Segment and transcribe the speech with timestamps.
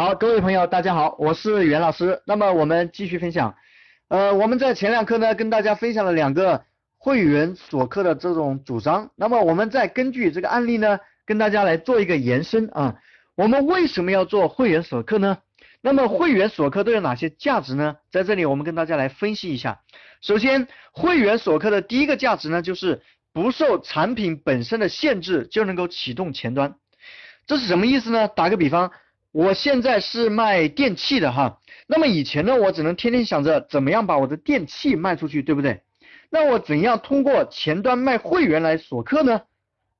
[0.00, 2.22] 好，各位朋友，大家好，我是袁老师。
[2.24, 3.54] 那么我们继续分享，
[4.08, 6.64] 呃，我们在前两课呢跟大家分享了两个
[6.96, 9.10] 会员锁客的这种主张。
[9.14, 12.96] 那么我们再根据这个案例呢，跟大家来做一个延伸啊。
[13.34, 15.36] 我们为什么要做会员锁客呢？
[15.82, 17.96] 那么会员锁客都有哪些价值呢？
[18.10, 19.80] 在这里我们跟大家来分析一下。
[20.22, 23.02] 首先，会员锁客的第一个价值呢，就是
[23.34, 26.76] 不受产品本身的限制就能够启动前端。
[27.46, 28.28] 这是什么意思呢？
[28.28, 28.92] 打个比方。
[29.32, 35.82] 我现在是卖电器的哈，那么以前呢，我只能天天想着怎么样把我的电器卖出去，对不对？
[36.30, 39.42] 那我怎样通过前端卖会员来锁客呢？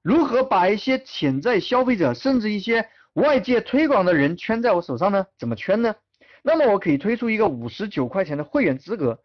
[0.03, 5.27] 如何把一些潜在消费者，甚至一些外界推广的人圈在我手上呢？
[5.39, 5.95] 怎么圈呢？
[6.43, 9.21] 那么我可以推出一个五十九块钱的会员资格，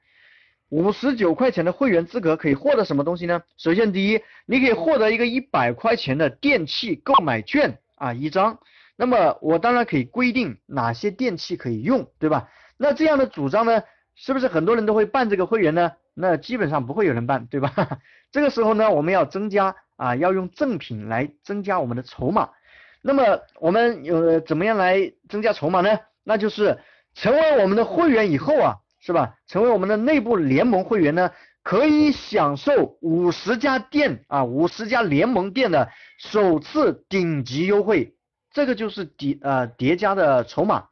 [0.69, 3.41] 五十九块钱的会员资格可以获得什么东西呢？
[3.57, 8.59] 首先第一，你可以获得一个一百块钱的电器购买券啊一张。
[8.97, 12.49] 那么我当然可以规定哪些电器可以用，对吧？
[12.77, 13.83] 那这样的主张呢，
[14.15, 15.91] 是不是很多人都会办这个会员呢？
[16.13, 17.73] 那基本上不会有人办，对吧？
[18.31, 22.49] 这个时候呢，我们要增加啊，要用赠品来增加我们的筹码。
[23.01, 25.99] 那么我们有怎么样来增加筹码呢？
[26.23, 26.79] 那就是
[27.13, 29.35] 成为我们的会员以后啊，是吧？
[29.45, 31.31] 成为我们的内部联盟会员呢，
[31.63, 38.14] 可以享受五十家店啊，五十家联盟店的首次顶级优惠。
[38.55, 40.85] 这个就是叠呃叠加的筹码。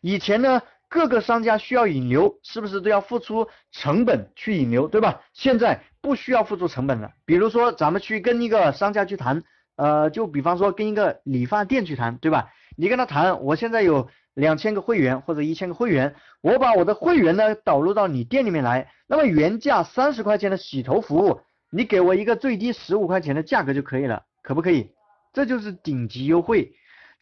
[0.00, 5.22] 以前呢，各个商家需要引流，是不是都要付出成本去引流，对吧？
[5.32, 7.12] 现在不需要付出成本了。
[7.24, 9.44] 比如说，咱们去跟一个商家去谈，
[9.76, 12.50] 呃，就比方说跟一个理发店去谈，对吧？
[12.76, 24.90] 你跟他谈，我现在有两千个会员或者一千个会员，我把我的会员呢导入到你店里面来，那么原价三十块钱的洗头服务，你给我一个最低十五块钱的价格就可以了，可不可以？
[25.32, 26.72] 这就是顶级优惠。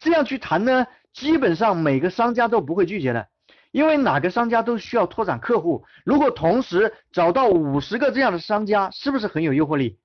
[0.03, 3.28] 这样去谈呢，基本上每个商家都不会拒绝的，
[3.70, 5.84] 因为哪个商家都需要拓展客户。
[6.05, 10.01] 如果同时找到五十个这样的商家，是不是很有诱惑力？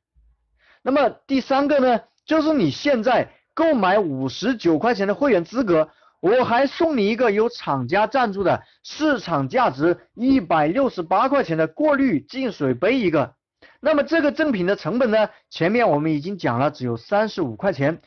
[0.83, 5.89] 那么第三个呢，就是你现在购买五十九块钱的会员资格，
[6.21, 13.33] 我还送你一个由厂家赞助的市场价值一百六十八块钱的过滤净水杯一个。
[13.79, 17.99] 那么这个赠品的成本呢，前面我们已经讲了，只有三十五块钱。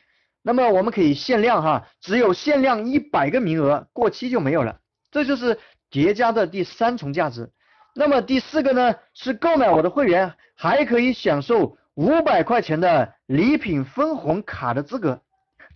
[0.43, 4.79] 那么我们可以限量哈，只有限量一百个名额，过期就没有了。
[5.11, 5.59] 这就是
[5.91, 7.51] 叠加的第三重价值。
[7.95, 15.21] 那么第四个呢，是购买我的会员还可以享受五百块钱的礼品分红卡的资格。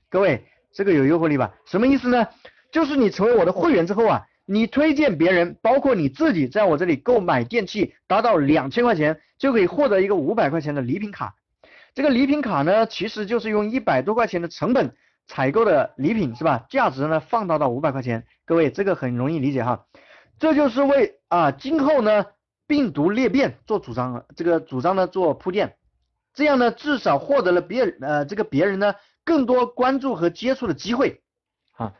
[0.08, 1.52] 各位，这个有诱惑力吧？
[1.66, 2.26] 什么意思呢？
[2.70, 11.34] 就是你成为我的会员之后啊，你推荐别人，包括你自己，在我这里购买电器达到两千块钱，就可以获得一个五百块钱的礼品卡。
[11.94, 14.96] 这个礼品卡呢，其实就是用一百多块钱的成本
[15.28, 16.66] 采购的礼品，是吧？
[16.68, 19.86] 价值呢放大到五百块钱，各位这个很容易理解哈。
[20.40, 22.26] 这就是为啊今后呢
[22.66, 25.76] 病毒裂变做主张，这个主张呢做铺垫，
[26.34, 31.22] 这样呢至少获得了别呃这个别人呢更多关注和接触的机会
[31.76, 31.94] 啊。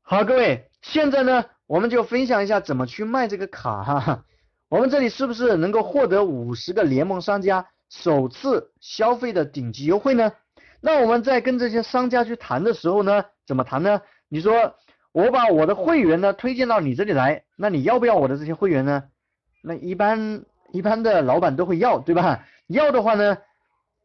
[0.00, 4.24] 好，各位，现在呢我们就分享一下怎么去卖这个卡哈。
[4.70, 7.66] 我们这里是不是能够获得五十个联盟商家？
[7.90, 10.32] 首次消费的顶级优惠呢？
[10.80, 14.00] 那我们在跟这些商家去谈的时候呢，怎么谈呢？
[14.28, 14.74] 你说
[15.12, 19.04] 我把我的会员呢推荐到你这里来，那你要不要我的这些会员呢？
[19.62, 22.46] 那一般一般的老板都会要，对吧？
[22.68, 23.38] 要的话呢，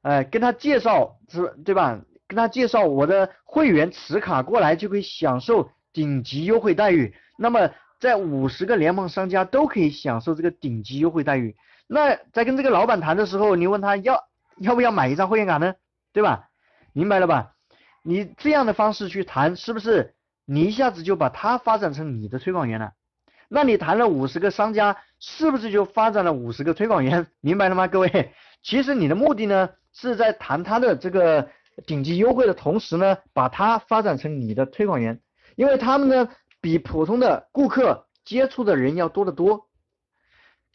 [0.02, 2.02] 哎，跟他介绍是，对吧？
[2.28, 7.14] 跟他介绍我的会员持卡过来就可以享受顶级优惠待遇。
[7.38, 7.70] 那么
[8.00, 11.56] 在五十个联盟商家都可以享受这个顶级优惠待遇。
[11.88, 14.24] 那在跟这个老板谈的时候，你问他要
[14.58, 15.76] 要不要买一张会员卡呢？
[16.12, 16.50] 对吧？
[16.94, 17.54] 明白了吧？
[18.04, 22.92] 你这样的方式去谈，是不是你一下子就把他发展成你的推广员了？
[23.50, 27.28] 那你谈了五十个商家，是不是就发展了五十个推广员？
[27.40, 28.34] 明白了吗，各位？
[28.62, 31.50] 其实你的目的呢，是在谈他的这个
[31.86, 35.20] 顶级优惠的同时呢，把他发展成你的推广员，
[35.56, 36.30] 因为他们呢
[36.62, 39.68] 比普通的顾客接触的人要多得多。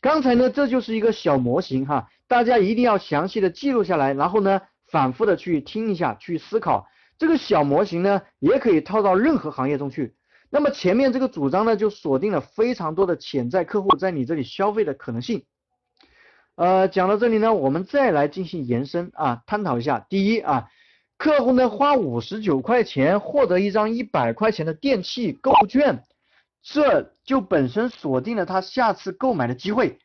[0.00, 6.86] 刚才呢，这就是一个小模型哈，大家一定要详细的记录下来，然后呢，反复的去听一下，去思考。
[7.18, 10.14] 这个小模型呢，也可以套到任何行业中去。
[10.50, 15.42] 那么前面这个主张呢，就锁定了非常多的潜在客户在你这里消费的可能性。
[16.54, 20.06] 呃，讲到这里呢，我们再来进行延伸啊，探讨一下。
[20.08, 20.68] 第一啊，
[21.16, 26.04] 客户呢花五十九块钱获得一张一百块钱的电器购物券。
[26.62, 29.98] 这就本身锁定了他下次购买的机会。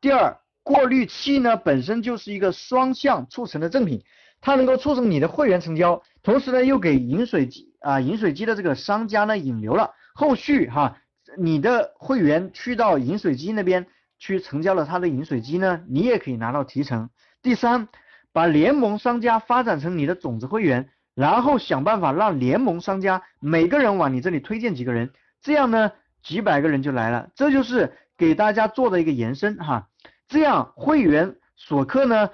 [0.00, 4.04] 第二，过滤器呢本身就是一个双向促成的赠品，
[4.40, 10.98] 它能够促成你的会员成交，同时呢又给饮水机啊饮水机的这个商家呢引流了，后续哈，
[11.36, 13.86] 你的会员去到饮水机那边
[14.18, 17.10] 去成交了他的饮水机呢，你也可以拿到提成。
[17.42, 17.88] 第三，
[18.32, 25.92] 把联盟商家发展成你的种子会员，然后想办法让联盟商家每个人往你这里推荐几个人，这样呢，
[26.22, 27.30] 几百个人就来了。
[27.34, 29.88] 这就是给大家做的一个延伸哈，
[30.28, 32.30] 这样会员锁客呢。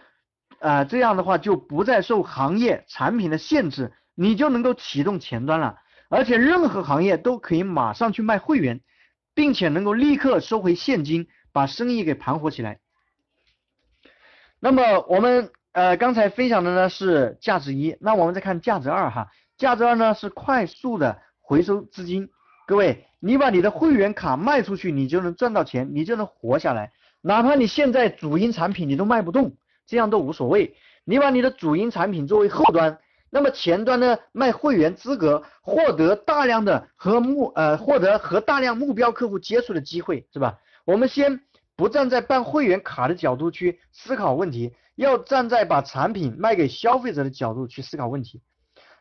[0.60, 5.78] 啊，这样的话就不再受行业产品的限制，你就能够启动前端了，
[6.08, 8.80] 而且任何行业都可以马上去卖会员，
[9.34, 12.78] 并且能够立刻收回现金，把生意给盘活起来。
[14.58, 19.28] 那么我们呃刚才分享的呢是价值一，那我们再看价值二哈，
[19.58, 22.30] 价值二呢是快速的回收资金。
[22.66, 29.54] 各位，你把你的会员卡卖出去，你就能赚到钱，你就能活下来，哪怕你现在主营产品你都卖不动。
[29.86, 30.74] 这样都无所谓，
[31.04, 40.58] 你把你的主营产品作为后端，那么前端呢卖会员资格，获得大量的和目呃获得和大量目标客户接触的机会，是吧？
[40.86, 41.38] 我们先
[41.76, 48.40] 不站在办会员卡的角度去思考问题，要站在把产品卖给消费者的角度去思考问题。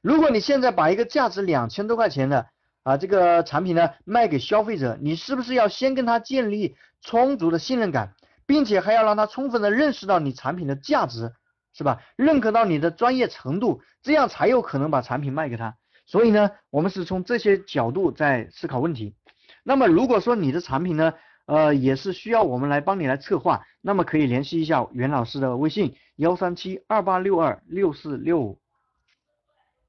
[0.01, 2.47] 如果你现在把一个价值两千多块钱的
[2.83, 8.13] 啊这个产品呢卖给消费者，你是不是要先跟他建立充足的信任感？
[8.45, 11.31] 并且还要让他充分的认识到你产品的价值，
[11.73, 12.01] 是吧？
[12.17, 15.77] 认可到你的专业程度，这样才有可能把产品卖给他。
[16.05, 19.15] 所以呢，我们是从这些角度在思考问题。
[19.63, 21.13] 那么如果说你的产品呢，
[21.45, 28.59] 呃，也是需要我们来帮你来策划，那么可以联系一下袁老师的微信：幺三七二八六二六四六五。